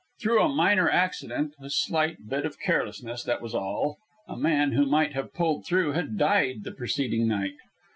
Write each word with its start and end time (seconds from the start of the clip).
Through 0.19 0.41
a 0.41 0.49
minor 0.49 0.89
accident, 0.89 1.53
a 1.61 1.69
slight 1.69 2.27
bit 2.27 2.43
of 2.43 2.59
carelessness, 2.59 3.21
that 3.25 3.39
was 3.39 3.53
all, 3.53 3.99
a 4.27 4.35
man 4.35 4.71
who 4.71 4.87
might 4.87 5.13
have 5.13 5.31
pulled 5.31 5.63
through 5.67 5.91
had 5.91 6.17
died 6.17 6.63
the 6.63 6.71
preceding 6.71 7.27
night. 7.27 7.53